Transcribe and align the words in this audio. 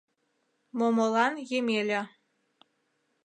МОМОЛАН 0.77 1.33
ЕМЕЛЯ 1.57 2.01